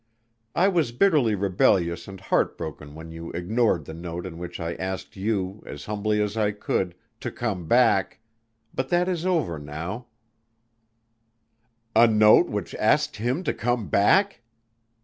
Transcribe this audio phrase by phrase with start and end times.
[0.55, 4.73] I was bitterly rebellious and heart broken when you ignored the note in which I
[4.73, 8.19] asked you, as humbly as I could, to come back,
[8.73, 10.07] but that is over now"
[11.95, 14.41] _A note which asked him to come back!